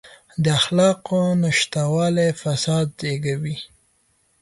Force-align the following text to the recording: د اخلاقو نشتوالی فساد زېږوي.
د 0.43 0.45
اخلاقو 0.59 1.21
نشتوالی 1.43 2.29
فساد 2.41 2.87
زېږوي. 2.99 3.57